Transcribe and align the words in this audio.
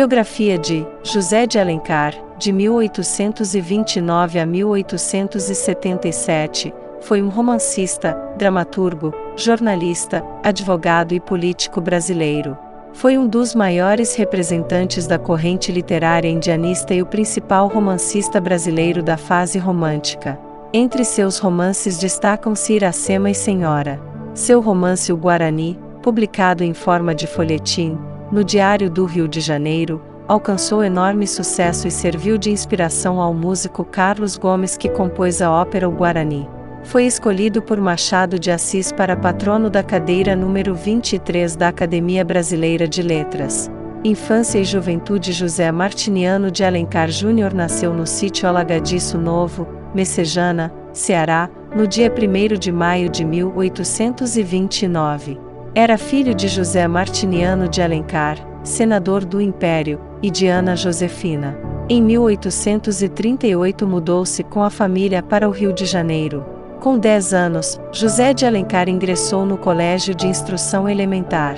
Biografia 0.00 0.56
de 0.56 0.86
José 1.02 1.46
de 1.46 1.58
Alencar, 1.58 2.14
de 2.38 2.54
1829 2.54 4.38
a 4.38 4.46
1877, 4.46 6.72
foi 7.02 7.20
um 7.20 7.28
romancista, 7.28 8.16
dramaturgo, 8.38 9.12
jornalista, 9.36 10.24
advogado 10.42 11.12
e 11.12 11.20
político 11.20 11.82
brasileiro. 11.82 12.56
Foi 12.94 13.18
um 13.18 13.28
dos 13.28 13.54
maiores 13.54 14.14
representantes 14.14 15.06
da 15.06 15.18
corrente 15.18 15.70
literária 15.70 16.30
indianista 16.30 16.94
e 16.94 17.02
o 17.02 17.06
principal 17.06 17.68
romancista 17.68 18.40
brasileiro 18.40 19.02
da 19.02 19.18
fase 19.18 19.58
romântica. 19.58 20.40
Entre 20.72 21.04
seus 21.04 21.38
romances 21.38 21.98
destacam-se 21.98 22.72
Iracema 22.72 23.28
e 23.28 23.34
Senhora. 23.34 24.00
Seu 24.32 24.62
romance 24.62 25.12
O 25.12 25.16
Guarani, 25.18 25.78
publicado 26.00 26.64
em 26.64 26.72
forma 26.72 27.14
de 27.14 27.26
folhetim, 27.26 27.98
no 28.30 28.44
Diário 28.44 28.88
do 28.88 29.04
Rio 29.04 29.26
de 29.26 29.40
Janeiro, 29.40 30.00
alcançou 30.28 30.84
enorme 30.84 31.26
sucesso 31.26 31.88
e 31.88 31.90
serviu 31.90 32.38
de 32.38 32.50
inspiração 32.50 33.20
ao 33.20 33.34
músico 33.34 33.84
Carlos 33.84 34.36
Gomes 34.36 34.76
que 34.76 34.88
compôs 34.88 35.42
a 35.42 35.50
ópera 35.50 35.88
O 35.88 35.92
Guarani. 35.92 36.48
Foi 36.84 37.04
escolhido 37.04 37.60
por 37.60 37.80
Machado 37.80 38.38
de 38.38 38.50
Assis 38.50 38.92
para 38.92 39.16
patrono 39.16 39.68
da 39.68 39.82
cadeira 39.82 40.36
número 40.36 40.74
23 40.74 41.56
da 41.56 41.68
Academia 41.68 42.24
Brasileira 42.24 42.88
de 42.88 43.02
Letras. 43.02 43.70
Infância 44.02 44.58
e 44.58 44.64
Juventude 44.64 45.30
José 45.32 45.70
Martiniano 45.70 46.50
de 46.50 46.64
Alencar 46.64 47.10
Júnior 47.10 47.52
nasceu 47.52 47.92
no 47.92 48.06
sítio 48.06 48.48
Alagadiço 48.48 49.18
Novo, 49.18 49.68
Messejana, 49.94 50.72
Ceará, 50.92 51.50
no 51.76 51.86
dia 51.86 52.10
1 52.10 52.58
de 52.58 52.72
maio 52.72 53.10
de 53.10 53.24
1829. 53.24 55.49
Era 55.72 55.96
filho 55.96 56.34
de 56.34 56.48
José 56.48 56.88
Martiniano 56.88 57.68
de 57.68 57.80
Alencar, 57.80 58.36
senador 58.64 59.24
do 59.24 59.40
Império, 59.40 60.00
e 60.20 60.28
de 60.28 60.48
Ana 60.48 60.74
Josefina. 60.74 61.56
Em 61.88 62.02
1838 62.02 63.86
mudou-se 63.86 64.42
com 64.42 64.64
a 64.64 64.68
família 64.68 65.22
para 65.22 65.48
o 65.48 65.52
Rio 65.52 65.72
de 65.72 65.86
Janeiro. 65.86 66.44
Com 66.80 66.98
10 66.98 67.32
anos, 67.32 67.80
José 67.92 68.34
de 68.34 68.44
Alencar 68.44 68.88
ingressou 68.88 69.46
no 69.46 69.56
Colégio 69.56 70.12
de 70.12 70.26
Instrução 70.26 70.88
Elementar. 70.88 71.54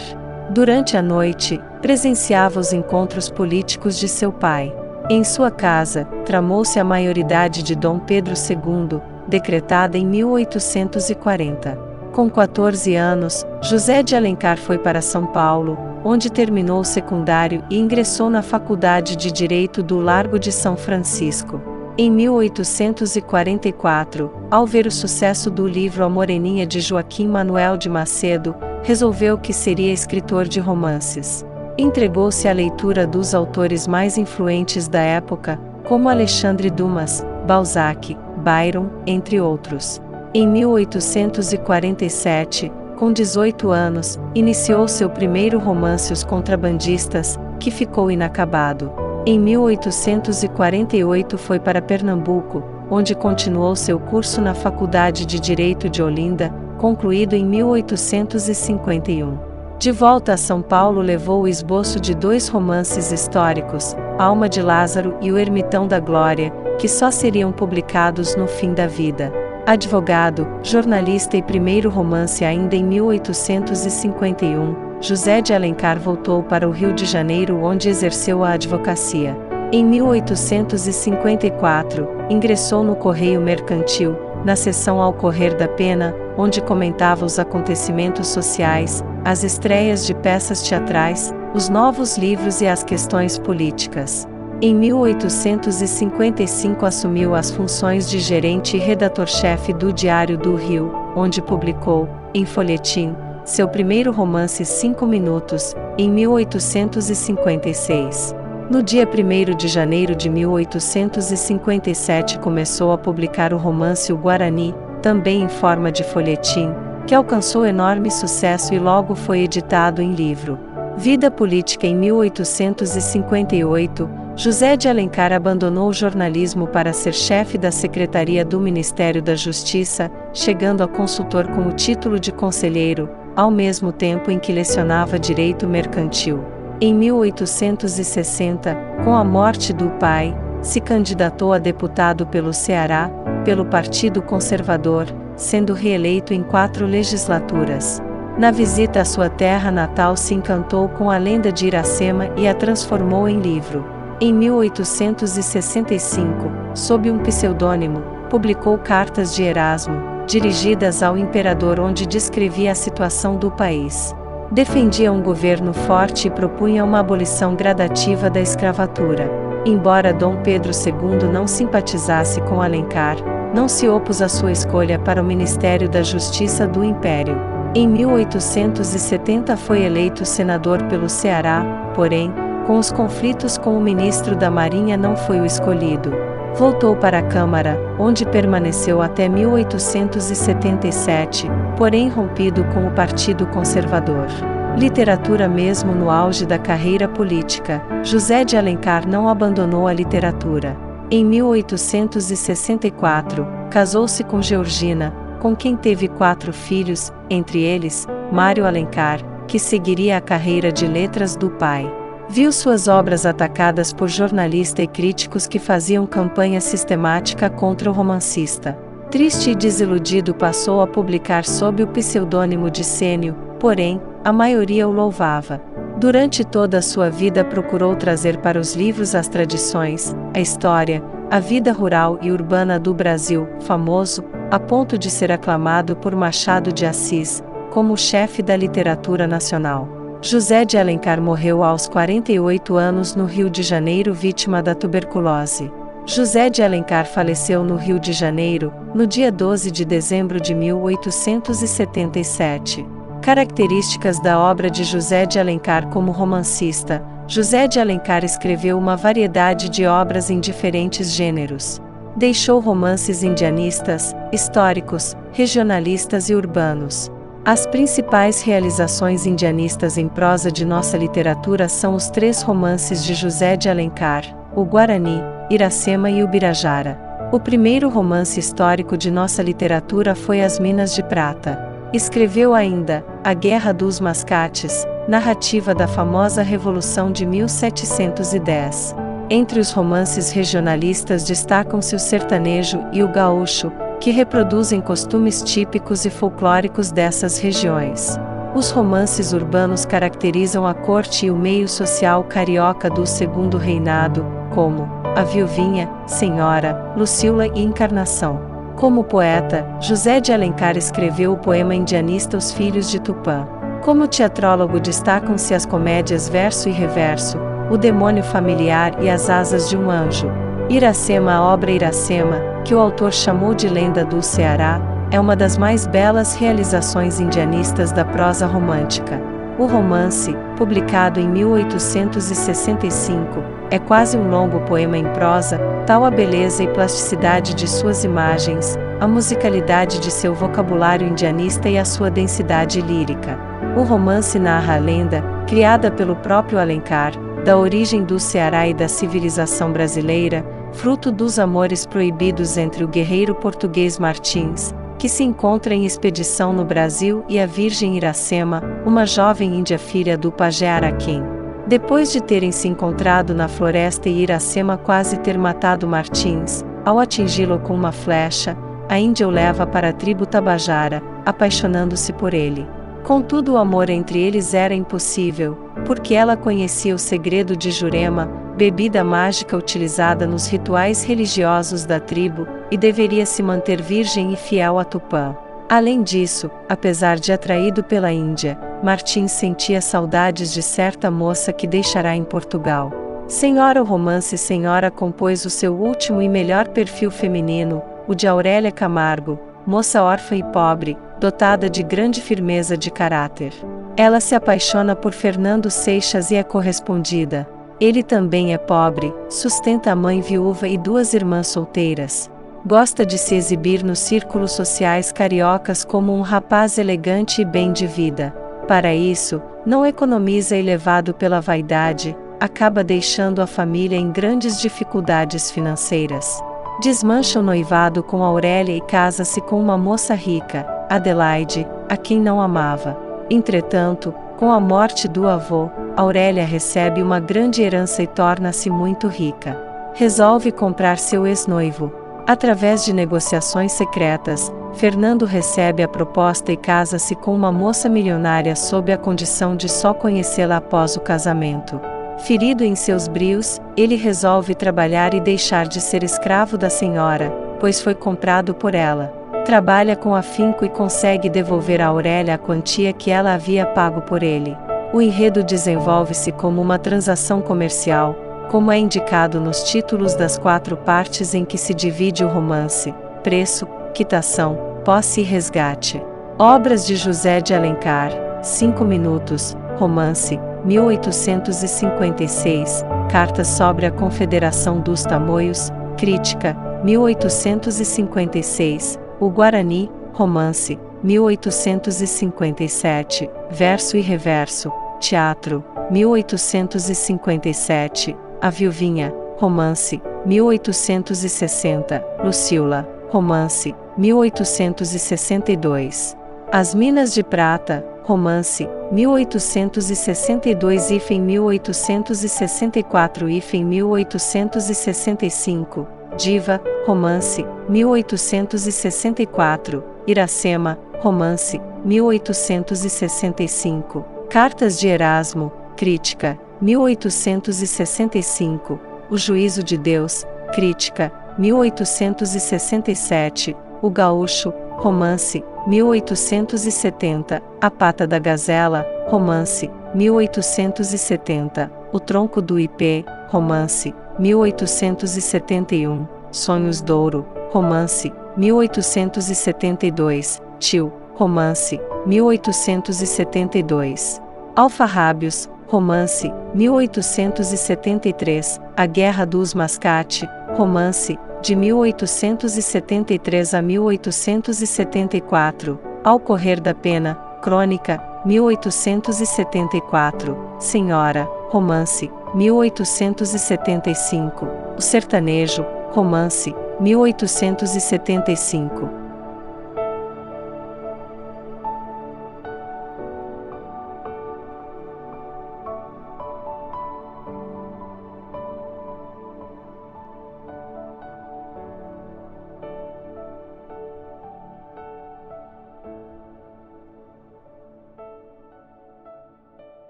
Durante 0.51 0.95
a 0.95 1.01
noite, 1.01 1.59
presenciava 1.81 2.61
os 2.61 2.75
encontros 2.75 3.31
políticos 3.31 3.99
de 3.99 4.09
seu 4.09 4.31
pai. 4.31 4.71
Em 5.09 5.25
sua 5.25 5.51
casa, 5.51 6.05
tramou-se 6.27 6.79
a 6.79 6.85
maioridade 6.85 7.63
de 7.63 7.75
Dom 7.75 7.99
Pedro 7.99 8.35
II, 8.35 9.01
decretada 9.27 9.97
em 9.97 10.07
1840. 10.07 11.92
Com 12.13 12.29
14 12.29 12.95
anos, 12.95 13.47
José 13.63 14.03
de 14.03 14.15
Alencar 14.15 14.59
foi 14.59 14.77
para 14.77 15.01
São 15.01 15.25
Paulo, 15.25 15.79
onde 16.05 16.31
terminou 16.31 16.81
o 16.81 16.85
secundário 16.85 17.65
e 17.71 17.79
ingressou 17.79 18.29
na 18.29 18.43
Faculdade 18.43 19.17
de 19.17 19.33
Direito 19.33 19.83
do 19.83 19.99
Largo 19.99 20.39
de 20.39 20.53
São 20.53 20.77
Francisco. 20.77 21.59
Em 21.97 22.11
1844, 22.11 24.31
ao 24.51 24.67
ver 24.67 24.87
o 24.87 24.91
sucesso 24.91 25.51
do 25.51 25.67
livro 25.67 26.05
A 26.05 26.09
Moreninha 26.11 26.67
de 26.67 26.83
Joaquim 26.83 27.27
Manuel 27.27 27.79
de 27.79 27.89
Macedo, 27.89 28.55
resolveu 28.83 29.39
que 29.39 29.55
seria 29.55 29.91
escritor 29.91 30.47
de 30.47 30.61
romances. 30.61 31.47
Entregou-se 31.79 32.47
à 32.47 32.53
leitura 32.53 33.07
dos 33.07 33.35
autores 33.35 33.87
mais 33.87 34.19
influentes 34.19 34.87
da 34.87 35.01
época, 35.01 35.59
como 35.85 36.11
Alexandre 36.11 36.69
Dumas, 36.69 37.25
Balzac, 37.47 38.15
Byron, 38.45 38.91
entre 39.07 39.41
outros. 39.41 39.99
Em 40.35 40.49
1847, 40.49 42.73
com 42.97 43.13
18 43.13 43.71
anos, 43.71 44.19
iniciou 44.35 44.89
seu 44.89 45.11
primeiro 45.11 45.59
romance 45.59 46.11
Os 46.11 46.25
Contrabandistas, 46.25 47.39
que 47.61 47.71
ficou 47.71 48.11
inacabado. 48.11 48.91
Em 49.27 49.39
1848 49.39 51.37
foi 51.37 51.61
para 51.61 51.83
Pernambuco, 51.83 52.65
onde 52.91 53.15
continuou 53.15 53.77
seu 53.77 54.01
curso 54.01 54.41
na 54.41 54.55
Faculdade 54.55 55.27
de 55.27 55.39
Direito 55.39 55.91
de 55.91 56.03
Olinda, 56.03 56.49
concluído 56.79 57.35
em 57.35 57.45
1851. 57.45 59.39
De 59.79 59.93
volta 59.93 60.33
a 60.33 60.39
São 60.39 60.63
Paulo 60.63 61.03
levou 61.03 61.43
o 61.43 61.49
esboço 61.49 62.01
de 62.01 62.15
dois 62.15 62.49
romances 62.49 63.13
históricos, 63.13 63.95
Alma 64.19 64.49
de 64.49 64.63
Lázaro 64.63 65.15
e 65.21 65.31
O 65.31 65.37
Ermitão 65.37 65.87
da 65.87 66.01
Glória, 66.01 66.51
que 66.79 66.89
só 66.89 67.11
seriam 67.11 67.53
publicados 67.53 68.35
no 68.35 68.47
fim 68.47 68.73
da 68.73 68.87
vida. 68.87 69.42
Advogado, 69.65 70.59
jornalista 70.65 71.37
e 71.37 71.43
primeiro 71.43 71.89
romance 71.89 72.45
ainda 72.45 72.75
em 72.75 72.83
1851, 72.83 74.99
José 75.01 75.41
de 75.41 75.55
Alencar 75.55 76.01
voltou 76.01 76.43
para 76.43 76.69
o 76.69 76.73
Rio 76.73 76.93
de 76.93 77.05
Janeiro 77.05 77.63
onde 77.63 77.89
exerceu 77.89 78.43
a 78.43 78.55
advocacia. 78.55 79.39
Em 79.71 79.85
1854, 79.85 82.09
ingressou 82.29 82.83
no 82.83 82.97
Correio 82.97 83.41
Mercantil, 83.41 84.17
na 84.45 84.57
seção 84.57 85.01
Ao 85.01 85.13
Correr 85.13 85.57
da 85.57 85.69
Pena, 85.69 86.13
onde 86.37 86.61
comentava 86.61 87.25
os 87.25 87.39
acontecimentos 87.39 88.27
sociais, 88.27 89.05
as 89.25 89.45
estreias 89.45 90.05
de 90.05 90.13
peças 90.13 90.61
teatrais, 90.63 91.33
os 91.55 91.69
novos 91.69 92.19
livros 92.19 92.61
e 92.61 92.67
as 92.67 92.83
questões 92.83 93.39
políticas. 93.39 94.27
Em 94.65 94.73
1855 94.77 96.87
assumiu 96.87 97.35
as 97.35 97.51
funções 97.51 98.09
de 98.09 98.21
gerente 98.21 98.77
e 98.77 98.81
redator-chefe 98.81 99.73
do 99.73 99.93
Diário 99.93 100.39
do 100.39 100.55
Rio, 100.55 100.95
onde 101.17 101.43
publicou, 101.43 102.09
em 102.33 102.47
folhetim, 102.47 103.13
seu 103.45 103.67
primeiro 103.67 104.13
romance 104.13 104.65
Cinco 104.65 105.05
Minutos, 105.05 105.75
em 105.99 106.09
1856. 106.09 108.37
No 108.71 108.85
dia 108.85 109.05
1 109.05 109.09
de 109.57 109.67
janeiro 109.67 110.15
de 110.15 110.31
1857 110.31 112.39
começou 112.39 112.93
a 112.93 112.99
publicar 112.99 113.53
o 113.53 113.59
romance 113.59 114.13
O 114.13 114.17
Guarani, 114.17 114.73
também 115.03 115.43
em 115.43 115.49
forma 115.49 115.91
de 115.91 116.05
folhetim, 116.05 116.73
que 117.05 117.17
alcançou 117.17 117.67
enorme 117.67 118.13
sucesso 118.13 118.73
e 118.73 118.79
logo 118.79 119.17
foi 119.17 119.41
editado 119.41 120.01
em 120.01 120.15
livro. 120.15 120.57
Vida 120.97 121.33
política 121.33 121.85
em 121.85 121.97
1858, 121.97 124.22
José 124.35 124.79
de 124.79 124.89
Alencar 124.89 125.31
abandonou 125.31 125.91
o 125.91 125.93
jornalismo 125.93 126.67
para 126.67 126.95
ser 126.95 127.13
chefe 127.13 127.59
da 127.59 127.71
Secretaria 127.71 128.43
do 128.43 128.59
Ministério 128.59 129.23
da 129.23 129.37
Justiça, 129.37 130.11
chegando 130.33 130.83
a 130.83 130.89
consultor 130.89 131.49
com 131.49 131.69
o 131.69 131.73
título 131.73 132.19
de 132.19 132.33
conselheiro, 132.33 133.11
ao 133.37 133.51
mesmo 133.51 133.93
tempo 133.93 134.31
em 134.31 134.39
que 134.39 134.51
lecionava 134.51 135.19
direito 135.19 135.69
mercantil. 135.69 136.43
Em 136.81 136.95
1860, 136.95 138.75
com 139.05 139.15
a 139.15 139.23
morte 139.23 139.71
do 139.71 139.91
pai, 140.01 140.35
se 140.63 140.81
candidatou 140.81 141.53
a 141.53 141.59
deputado 141.59 142.27
pelo 142.27 142.55
Ceará, 142.55 143.11
pelo 143.45 143.67
Partido 143.67 144.23
Conservador, 144.23 145.07
sendo 145.37 145.75
reeleito 145.75 146.33
em 146.33 146.43
quatro 146.43 146.87
legislaturas. 146.87 148.01
Na 148.39 148.51
visita 148.51 149.03
à 149.03 149.05
sua 149.05 149.29
terra 149.29 149.71
natal 149.71 150.17
se 150.17 150.33
encantou 150.33 150.89
com 150.89 151.11
a 151.11 151.19
lenda 151.19 151.53
de 151.53 151.67
Iracema 151.67 152.31
e 152.35 152.49
a 152.49 152.55
transformou 152.55 153.29
em 153.29 153.39
livro. 153.39 154.02
Em 154.23 154.33
1865, 154.33 156.77
sob 156.77 157.11
um 157.11 157.19
pseudônimo, 157.19 158.01
publicou 158.31 158.79
Cartas 158.79 159.35
de 159.35 159.43
Erasmo, 159.43 160.01
dirigidas 160.29 161.03
ao 161.03 161.19
imperador, 161.19 161.81
onde 161.81 162.07
descrevia 162.07 162.71
a 162.71 162.75
situação 162.77 163.35
do 163.35 163.51
país. 163.51 164.15
Defendia 164.53 165.13
um 165.13 165.21
governo 165.21 165.73
forte 165.73 166.29
e 166.29 166.31
propunha 166.31 166.85
uma 166.85 167.01
abolição 167.01 167.57
gradativa 167.57 168.31
da 168.31 168.41
escravatura. 168.41 169.29
Embora 169.67 170.13
Dom 170.13 170.37
Pedro 170.37 170.71
II 170.71 171.29
não 171.29 171.49
simpatizasse 171.49 172.41
com 172.43 172.63
Alencar, 172.63 173.17
não 173.53 173.67
se 173.67 173.89
opôs 173.89 174.23
à 174.23 174.29
sua 174.29 174.53
escolha 174.53 175.01
para 175.01 175.21
o 175.21 175.25
Ministério 175.25 175.89
da 175.89 176.05
Justiça 176.05 176.65
do 176.65 176.85
Império. 176.85 177.37
Em 177.75 177.89
1870 177.89 179.57
foi 179.57 179.83
eleito 179.83 180.25
senador 180.25 180.81
pelo 180.85 181.09
Ceará, 181.09 181.91
porém, 181.93 182.33
com 182.67 182.79
os 182.79 182.91
conflitos 182.93 183.59
com 183.59 183.77
o 183.77 183.81
ministro 183.81 184.37
da 184.37 184.49
Marinha 184.51 184.97
não 184.97 185.17
foi 185.17 185.41
o 185.41 185.47
escolhido. 185.47 186.13
Voltou 186.55 186.95
para 186.95 187.19
a 187.19 187.23
Câmara, 187.23 187.77
onde 187.99 188.25
permaneceu 188.27 189.03
até 189.03 189.29
1877, 189.29 191.51
porém 191.77 192.09
rompido 192.09 192.63
com 192.67 192.87
o 192.87 192.93
Partido 192.93 193.45
Conservador. 193.47 194.29
Literatura 194.77 195.49
mesmo 195.49 195.93
no 195.95 196.09
auge 196.11 196.47
da 196.47 196.59
carreira 196.59 197.09
política, 197.09 197.83
José 198.03 198.45
de 198.45 198.57
Alencar 198.57 199.09
não 199.09 199.29
abandonou 199.29 199.89
a 199.89 199.93
literatura. 199.93 200.77
Em 201.11 201.25
1864, 201.25 203.45
casou-se 203.71 204.23
com 204.25 204.41
Georgina, 204.41 205.13
com 205.41 205.57
quem 205.57 205.77
teve 205.77 206.09
quatro 206.09 206.53
filhos, 206.53 207.13
entre 207.29 207.61
eles, 207.63 208.07
Mário 208.31 208.65
Alencar, 208.67 209.21
que 209.47 209.59
seguiria 209.59 210.19
a 210.19 210.21
carreira 210.21 210.71
de 210.71 210.87
letras 210.87 211.35
do 211.35 211.51
pai 211.51 211.93
viu 212.33 212.51
suas 212.51 212.89
obras 212.89 213.27
atacadas 213.27 213.93
por 213.93 214.09
jornalistas 214.09 214.83
e 214.83 214.89
críticos 214.89 215.47
que 215.47 215.59
faziam 215.59 216.07
campanha 216.07 216.63
sistemática 216.63 217.51
contra 217.51 217.91
o 217.91 217.93
romancista. 217.93 218.73
Triste 219.11 219.51
e 219.51 219.55
desiludido 219.55 220.35
passou 220.35 220.81
a 220.81 220.87
publicar 220.87 221.45
sob 221.45 221.83
o 221.83 221.87
pseudônimo 221.89 222.71
de 222.71 222.85
Sênio, 222.85 223.35
porém, 223.61 224.01
a 224.25 224.33
maioria 224.33 224.89
o 224.89 224.93
louvava. 224.93 225.61
Durante 225.99 226.43
toda 226.43 226.79
a 226.79 226.83
sua 226.83 227.11
vida 227.11 227.45
procurou 227.45 227.95
trazer 227.97 228.39
para 228.39 228.59
os 228.59 228.75
livros 228.75 229.15
as 229.15 229.29
tradições, 229.29 230.17
a 230.35 230.41
história, 230.41 231.05
a 231.31 231.39
vida 231.39 231.71
rural 231.71 232.19
e 232.23 232.33
urbana 232.33 232.79
do 232.79 232.95
Brasil, 232.95 233.47
famoso, 233.61 234.25
a 234.51 234.59
ponto 234.59 234.97
de 234.97 235.11
ser 235.11 235.31
aclamado 235.31 235.95
por 235.97 236.17
Machado 236.17 236.73
de 236.73 236.87
Assis, 236.87 237.45
como 237.71 237.95
chefe 237.95 238.43
da 238.43 238.57
literatura 238.57 239.27
nacional. 239.27 240.02
José 240.25 240.65
de 240.65 240.79
Alencar 240.79 241.21
morreu 241.21 241.65
aos 241.65 241.89
48 241.89 242.77
anos 242.77 243.17
no 243.17 243.25
Rio 243.25 243.51
de 243.51 243.61
Janeiro 243.61 244.15
vítima 244.15 244.63
da 244.63 244.73
tuberculose. 244.73 245.69
José 246.07 246.49
de 246.49 246.63
Alencar 246.63 247.07
faleceu 247.07 247.65
no 247.65 247.75
Rio 247.75 247.99
de 247.99 248.13
Janeiro, 248.13 248.73
no 248.95 249.05
dia 249.05 249.33
12 249.33 249.69
de 249.73 249.85
dezembro 249.85 250.41
de 250.41 250.55
1877. 250.55 252.87
Características 253.21 254.23
da 254.23 254.39
obra 254.39 254.71
de 254.71 254.85
José 254.85 255.27
de 255.27 255.41
Alencar 255.41 255.89
como 255.89 256.13
romancista: 256.13 257.05
José 257.27 257.67
de 257.67 257.81
Alencar 257.81 258.25
escreveu 258.25 258.79
uma 258.79 258.97
variedade 258.97 259.69
de 259.69 259.87
obras 259.87 260.31
em 260.31 260.39
diferentes 260.39 261.11
gêneros. 261.11 261.83
Deixou 262.15 262.61
romances 262.61 263.25
indianistas, 263.25 264.15
históricos, 264.33 265.17
regionalistas 265.33 266.31
e 266.31 266.35
urbanos. 266.37 267.11
As 267.45 267.67
principais 267.67 268.41
realizações 268.41 269.27
indianistas 269.27 269.99
em 269.99 270.07
prosa 270.07 270.49
de 270.49 270.65
nossa 270.65 270.97
literatura 270.97 271.69
são 271.69 271.97
os 271.97 272.09
três 272.09 272.41
romances 272.41 273.05
de 273.05 273.15
José 273.15 273.57
de 273.57 273.69
Alencar, 273.69 274.25
o 274.55 274.65
Guarani, 274.65 275.21
Iracema 275.51 276.09
e 276.09 276.23
Ubirajara. 276.23 277.01
O 277.33 277.41
primeiro 277.41 277.89
romance 277.89 278.39
histórico 278.39 278.97
de 278.97 279.11
nossa 279.11 279.43
literatura 279.43 280.15
foi 280.15 280.41
As 280.41 280.61
Minas 280.61 280.95
de 280.95 281.03
Prata. 281.03 281.59
Escreveu 281.93 282.55
ainda 282.55 283.05
A 283.25 283.35
Guerra 283.35 283.73
dos 283.73 283.99
Mascates, 283.99 284.87
narrativa 285.09 285.75
da 285.75 285.89
famosa 285.89 286.43
Revolução 286.43 287.11
de 287.11 287.27
1710. 287.27 288.95
Entre 289.29 289.59
os 289.59 289.73
romances 289.73 290.31
regionalistas 290.31 291.25
destacam-se 291.25 291.97
o 291.97 291.99
sertanejo 291.99 292.79
e 292.93 293.03
o 293.03 293.09
gaúcho, 293.09 293.73
que 294.03 294.11
reproduzem 294.11 294.81
costumes 294.81 295.45
típicos 295.45 296.05
e 296.05 296.11
folclóricos 296.11 296.91
dessas 296.91 297.39
regiões. 297.39 298.19
Os 298.53 298.69
romances 298.73 299.33
urbanos 299.33 299.85
caracterizam 299.85 300.67
a 300.67 300.75
corte 300.75 301.27
e 301.27 301.31
o 301.31 301.37
meio 301.37 301.69
social 301.69 302.25
carioca 302.25 302.91
do 302.91 303.07
Segundo 303.07 303.57
Reinado, 303.57 304.27
como 304.51 304.89
A 305.17 305.23
Viuvinha, 305.23 305.89
Senhora, 306.05 306.93
Lucila 306.97 307.47
e 307.47 307.63
Encarnação. 307.63 308.41
Como 308.75 309.05
poeta, 309.05 309.65
José 309.81 310.21
de 310.21 310.33
Alencar 310.33 310.77
escreveu 310.77 311.35
o 311.35 311.39
poema 311.39 311.73
indianista 311.73 312.37
Os 312.37 312.51
Filhos 312.51 312.91
de 312.91 313.01
Tupã. 313.01 313.47
Como 313.83 314.09
teatrólogo 314.09 314.81
destacam-se 314.81 315.55
as 315.55 315.65
comédias 315.65 316.29
Verso 316.29 316.69
e 316.69 316.73
Reverso, 316.73 317.39
O 317.71 317.77
Demônio 317.77 318.25
Familiar 318.25 319.01
e 319.01 319.09
As 319.09 319.31
Asas 319.31 319.71
de 319.71 319.77
um 319.77 319.89
Anjo. 319.89 320.27
Iracema, 320.69 321.35
a 321.35 321.43
obra 321.43 321.71
Iracema, 321.71 322.52
que 322.65 322.75
o 322.75 322.81
autor 322.81 323.13
chamou 323.13 323.55
de 323.55 323.69
Lenda 323.69 324.05
do 324.05 324.21
Ceará, 324.23 324.81
é 325.11 325.21
uma 325.21 325.37
das 325.37 325.59
mais 325.59 325.87
belas 325.87 326.35
realizações 326.35 327.21
indianistas 327.21 327.93
da 327.93 328.03
prosa 328.05 328.47
romântica. 328.47 329.21
O 329.59 329.67
romance, 329.67 330.35
publicado 330.57 331.21
em 331.21 331.29
1865, 331.29 333.45
é 333.71 333.79
quase 333.79 334.17
um 334.17 334.31
longo 334.31 334.61
poema 334.61 334.97
em 334.97 335.05
prosa, 335.13 335.61
tal 335.87 336.03
a 336.05 336.11
beleza 336.11 336.63
e 336.63 336.69
plasticidade 336.69 337.53
de 337.55 337.69
suas 337.69 338.05
imagens, 338.05 338.79
a 339.01 339.07
musicalidade 339.07 340.01
de 340.01 340.11
seu 340.11 340.35
vocabulário 340.35 341.07
indianista 341.07 341.69
e 341.69 341.77
a 341.77 341.85
sua 341.85 342.11
densidade 342.11 342.81
lírica. 342.81 343.39
O 343.77 343.83
romance 343.83 344.39
narra 344.39 344.77
a 344.77 344.79
lenda, 344.79 345.23
criada 345.47 345.91
pelo 345.91 346.17
próprio 346.17 346.59
Alencar, 346.59 347.13
da 347.45 347.59
origem 347.59 348.05
do 348.05 348.19
Ceará 348.19 348.67
e 348.67 348.73
da 348.73 348.89
civilização 348.89 349.71
brasileira, 349.73 350.43
fruto 350.73 351.13
dos 351.13 351.39
amores 351.39 351.87
proibidos 351.87 352.57
entre 352.57 352.83
o 352.85 352.89
guerreiro 352.89 353.35
português 353.35 353.99
Martins, 353.99 354.75
que 354.99 355.09
se 355.09 355.23
encontra 355.23 355.75
em 355.75 355.85
expedição 355.85 356.53
no 356.53 356.65
Brasil, 356.65 357.25
e 357.29 357.39
a 357.39 357.47
Virgem 357.47 357.97
Iracema, 357.97 358.63
uma 358.87 359.05
jovem 359.05 359.55
índia 359.59 359.79
filha 359.79 360.17
do 360.17 360.31
pajé 360.31 360.69
Araquém. 360.69 361.23
Depois 361.67 362.13
de 362.13 362.21
terem 362.21 362.53
se 362.53 362.69
encontrado 362.69 363.35
na 363.35 363.49
floresta 363.49 364.09
e 364.09 364.23
Iracema 364.23 364.77
quase 364.77 365.19
ter 365.19 365.39
matado 365.39 365.87
Martins, 365.87 366.65
ao 366.85 366.99
atingi-lo 366.99 367.59
com 367.61 367.75
uma 367.75 367.93
flecha, 367.93 368.57
a 368.89 368.99
Índia 368.99 369.27
o 369.27 369.31
leva 369.31 369.67
para 369.67 369.89
a 369.89 369.93
tribo 369.93 370.27
Tabajara, 370.27 371.03
apaixonando-se 371.25 372.13
por 372.13 372.35
ele. 372.35 372.67
Contudo, 373.05 373.55
o 373.55 373.57
amor 373.57 373.89
entre 373.89 374.21
eles 374.21 374.55
era 374.55 374.75
impossível, 374.75 375.57
porque 375.87 376.15
ela 376.15 376.37
conhecia 376.37 376.95
o 376.95 376.99
segredo 376.99 377.57
de 377.57 377.71
Jurema, 377.71 378.29
bebida 378.57 379.03
mágica 379.03 379.57
utilizada 379.57 380.27
nos 380.27 380.47
rituais 380.47 381.05
religiosos 381.05 381.85
da 381.85 381.99
tribo, 381.99 382.47
e 382.71 382.77
deveria 382.77 383.27
se 383.27 383.43
manter 383.43 383.83
virgem 383.83 384.33
e 384.33 384.37
fiel 384.37 384.79
a 384.79 384.85
Tupã. 384.85 385.37
Além 385.69 386.03
disso, 386.03 386.51
apesar 386.69 387.19
de 387.19 387.33
atraído 387.33 387.83
pela 387.83 388.13
Índia, 388.13 388.59
Martins 388.83 389.33
sentia 389.33 389.81
saudades 389.81 390.53
de 390.53 390.63
certa 390.63 391.11
moça 391.11 391.53
que 391.53 391.67
deixará 391.67 392.15
em 392.15 392.25
Portugal. 392.25 392.93
Senhora 393.27 393.81
o 393.81 393.85
romance 393.85 394.37
Senhora 394.37 394.91
compôs 394.91 395.45
o 395.45 395.51
seu 395.51 395.75
último 395.75 396.21
e 396.21 396.29
melhor 396.29 396.69
perfil 396.69 397.11
feminino, 397.11 397.83
o 398.07 398.15
de 398.15 398.27
Aurélia 398.27 398.71
Camargo, 398.71 399.39
moça 399.67 400.03
órfã 400.03 400.37
e 400.37 400.43
pobre, 400.43 400.99
dotada 401.19 401.71
de 401.71 401.83
grande 401.83 402.21
firmeza 402.21 402.77
de 402.77 402.91
caráter. 402.91 403.53
Ela 403.97 404.21
se 404.21 404.35
apaixona 404.35 404.97
por 404.97 405.13
Fernando 405.13 405.71
Seixas 405.71 406.31
e 406.31 406.37
é 406.37 406.43
correspondida. 406.43 407.49
Ele 407.83 408.01
também 408.01 408.55
é 408.55 408.59
pobre, 408.59 409.13
sustenta 409.29 409.91
a 409.91 409.97
mãe 409.97 410.21
viúva 410.21 410.69
e 410.69 410.79
duas 410.79 411.15
irmãs 411.15 411.49
solteiras. 411.49 412.31
Gosta 412.65 413.05
de 413.05 413.19
se 413.19 413.35
exibir 413.35 413.83
nos 413.83 413.99
círculos 413.99 414.53
sociais 414.53 415.11
cariocas 415.11 415.85
como 415.85 416.15
um 416.17 416.21
rapaz 416.21 416.79
elegante 416.79 417.43
e 417.43 417.45
bem 417.45 417.73
de 417.73 417.89
vida. 417.89 418.33
Para 418.69 418.95
isso, 418.95 419.43
não 419.67 419.85
economiza 419.85 420.57
e 420.57 420.63
levado 420.63 421.13
pela 421.13 421.41
vaidade, 421.41 422.17
acaba 422.39 422.85
deixando 422.85 423.43
a 423.43 423.49
família 423.49 423.97
em 423.97 424.13
grandes 424.13 424.61
dificuldades 424.61 425.51
financeiras. 425.51 426.41
Desmancha 426.81 427.41
o 427.41 427.43
noivado 427.43 428.01
com 428.01 428.23
Aurélia 428.23 428.77
e 428.77 428.81
casa-se 428.81 429.41
com 429.41 429.61
uma 429.61 429.77
moça 429.77 430.15
rica, 430.15 430.65
Adelaide, 430.89 431.67
a 431.89 431.97
quem 431.97 432.21
não 432.21 432.41
amava. 432.41 432.97
Entretanto, 433.29 434.15
com 434.39 434.53
a 434.53 434.61
morte 434.61 435.09
do 435.09 435.27
avô, 435.27 435.69
Aurélia 435.97 436.45
recebe 436.45 437.03
uma 437.03 437.21
grande 437.21 437.63
herança 437.63 438.03
e 438.03 438.07
torna-se 438.07 438.71
muito 438.71 439.09
rica. 439.09 439.57
Resolve 439.95 440.51
comprar 440.51 440.97
seu 440.97 441.27
ex-noivo. 441.27 441.93
Através 442.27 442.85
de 442.85 442.95
negociações 442.95 443.73
secretas, 443.73 444.51
Fernando 444.73 445.27
recebe 445.27 445.83
a 445.83 445.89
proposta 445.89 446.51
e 446.51 446.57
casa-se 446.57 447.15
com 447.15 447.35
uma 447.35 447.53
moça 447.53 447.91
milionária 447.91 448.57
sob 448.57 448.91
a 448.91 448.97
condição 448.97 449.55
de 449.55 449.69
só 449.69 449.93
conhecê-la 449.93 450.57
após 450.57 450.97
o 450.97 451.01
casamento. 451.01 451.79
Ferido 452.19 452.65
em 452.65 452.75
seus 452.75 453.07
brios, 453.07 453.61
ele 453.77 453.97
resolve 453.97 454.55
trabalhar 454.55 455.13
e 455.13 455.21
deixar 455.21 455.67
de 455.67 455.81
ser 455.81 456.03
escravo 456.03 456.57
da 456.57 456.71
senhora, 456.71 457.31
pois 457.61 457.83
foi 457.83 457.95
comprado 457.95 458.55
por 458.55 458.75
ela. 458.75 459.13
Trabalha 459.45 459.97
com 459.97 460.15
afinco 460.15 460.65
e 460.65 460.69
consegue 460.69 461.29
devolver 461.29 461.81
a 461.83 461.89
Aurélia 461.89 462.35
a 462.35 462.39
quantia 462.39 462.93
que 462.93 463.11
ela 463.11 463.35
havia 463.35 463.67
pago 463.67 464.01
por 464.03 464.23
ele. 464.23 464.57
O 464.93 465.01
enredo 465.01 465.43
desenvolve-se 465.43 466.31
como 466.33 466.61
uma 466.61 466.79
transação 466.79 467.41
comercial, 467.41 468.15
como 468.51 468.71
é 468.71 468.79
indicado 468.79 469.41
nos 469.41 469.63
títulos 469.63 470.15
das 470.15 470.37
quatro 470.37 470.77
partes 470.77 471.33
em 471.33 471.47
que 471.47 471.57
se 471.57 471.73
divide 471.73 472.23
o 472.23 472.29
romance: 472.29 472.95
preço, 473.23 473.67
quitação, 473.95 474.83
posse 474.85 475.23
e 475.23 475.25
resgate. 475.25 476.03
Obras 476.39 476.87
de 476.87 476.95
José 476.97 477.41
de 477.41 477.55
Alencar, 477.55 478.13
5 478.43 478.85
minutos, 478.85 479.57
romance, 479.79 480.39
1856, 480.65 482.85
Carta 483.11 483.45
sobre 483.45 483.87
a 483.87 483.91
Confederação 483.91 484.79
dos 484.79 485.05
Tamoios, 485.05 485.71
Crítica, 485.97 486.55
1856, 486.85 488.99
O 489.19 489.31
Guarani, 489.31 489.91
Romance, 490.13 490.79
1857, 491.03 493.31
Verso 493.51 493.97
e 493.97 494.01
Reverso, 494.01 494.71
Teatro, 495.03 495.63
1857, 495.91 498.17
A 498.41 498.49
Viuvinha, 498.51 499.13
Romance, 499.37 500.01
1860, 500.25 502.05
Lucila, 502.23 502.89
Romance, 503.11 503.75
1862. 503.99 506.17
As 506.53 506.73
Minas 506.73 507.13
de 507.13 507.25
Prata, 507.25 507.85
Romance, 508.05 508.65
1862 508.93 510.93
e 510.93 511.03
1864 511.19 513.29
e 513.29 513.43
1865, 513.65 515.89
Diva, 516.17 516.61
Romance, 516.87 517.45
1864, 517.69 519.83
Iracema, 520.07 520.79
Romance, 521.01 521.61
1865, 521.85 524.22
Cartas 524.33 524.81
de 524.81 524.89
Erasmo, 524.89 525.53
Crítica, 525.77 526.41
1865. 526.59 528.81
O 529.11 529.19
Juízo 529.19 529.63
de 529.63 529.77
Deus, 529.77 530.25
Crítica, 530.55 531.13
1867. 531.37 533.55
O 533.83 533.91
Gaúcho, 533.91 534.55
Romance, 534.79 535.45
1870. 535.67 537.43
A 537.61 537.71
Pata 537.71 538.07
da 538.07 538.19
Gazela, 538.19 538.87
Romance, 539.07 539.71
1870. 539.95 541.71
O 541.93 542.01
Tronco 542.01 542.41
do 542.41 542.59
Ipê, 542.59 543.05
Romance, 543.29 543.95
1871. 544.19 546.09
Sonhos 546.31 546.81
Douro, 546.81 547.27
Romance, 547.51 548.11
1872. 548.39 550.41
Tio, 550.59 550.91
Romance, 551.17 551.79
1872. 552.07 554.22
Alfarrábios, 554.55 555.49
Romance, 555.67 556.31
1873, 556.55 558.61
A 558.77 558.85
Guerra 558.85 559.25
dos 559.25 559.55
Mascate, 559.55 560.29
Romance, 560.55 561.19
de 561.41 561.57
1873 561.57 563.55
a 563.55 563.63
1874, 563.63 565.81
Ao 566.05 566.21
Correr 566.21 566.61
da 566.61 566.75
Pena, 566.75 567.15
Crônica, 567.41 567.99
1874, 568.27 570.37
Senhora, 570.59 571.27
Romance, 571.49 572.13
1875, 572.35 574.47
O 574.77 574.83
Sertanejo, 574.83 575.65
Romance, 575.93 576.55
1875. 576.79 579.02